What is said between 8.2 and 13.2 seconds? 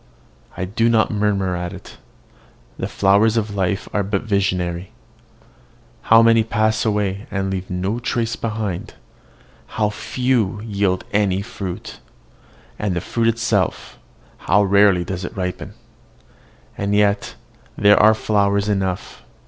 behind how few yield any fruit and the